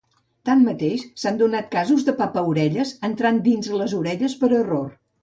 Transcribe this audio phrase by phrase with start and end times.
[0.49, 4.95] Tanmateix, s'han donat casos de papaorelles entrant dins les orelles per error.